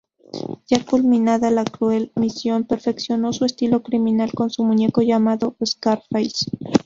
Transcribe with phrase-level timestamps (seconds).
[0.67, 6.47] Ya culminada su cruel misión, perfeccionó su estilo criminal con su muñeco llamado "Scarface".